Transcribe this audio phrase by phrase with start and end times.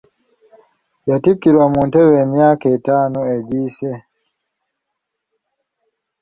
[1.09, 3.91] Yattikirwa mu ntebe emyaka etaano egiyise.